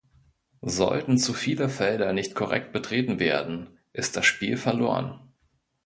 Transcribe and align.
Sollten 0.65 1.19
zu 1.19 1.31
viele 1.31 1.69
Felder 1.69 2.11
nicht 2.11 2.33
korrekt 2.33 2.73
betreten 2.73 3.19
werden, 3.19 3.77
ist 3.93 4.17
das 4.17 4.25
Spiel 4.25 4.57
verloren. 4.57 5.19